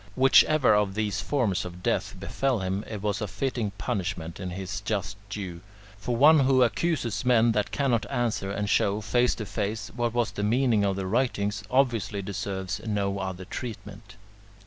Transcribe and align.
Whichever 0.15 0.73
of 0.73 0.95
these 0.95 1.21
forms 1.21 1.63
of 1.63 1.83
death 1.83 2.15
befell 2.19 2.57
him, 2.61 2.83
it 2.89 3.03
was 3.03 3.21
a 3.21 3.27
fitting 3.27 3.69
punishment 3.77 4.39
and 4.39 4.51
his 4.53 4.81
just 4.81 5.15
due; 5.29 5.61
for 5.99 6.15
one 6.15 6.39
who 6.39 6.63
accuses 6.63 7.23
men 7.23 7.51
that 7.51 7.69
cannot 7.69 8.09
answer 8.09 8.49
and 8.49 8.67
show, 8.67 8.99
face 8.99 9.35
to 9.35 9.45
face, 9.45 9.91
what 9.95 10.15
was 10.15 10.31
the 10.31 10.41
meaning 10.41 10.83
of 10.83 10.95
their 10.95 11.05
writings, 11.05 11.63
obviously 11.69 12.23
deserves 12.23 12.81
no 12.83 13.19
other 13.19 13.45
treatment. 13.45 14.15